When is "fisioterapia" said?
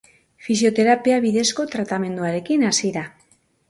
0.45-1.21